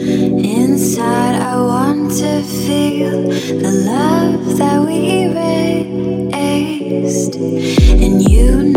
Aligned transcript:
Inside, 0.00 1.34
I 1.42 1.56
want 1.58 2.12
to 2.18 2.40
feel 2.42 3.22
the 3.22 3.72
love 3.84 4.56
that 4.58 4.80
we 4.86 5.26
raised, 6.30 7.34
and 7.34 8.22
you. 8.30 8.67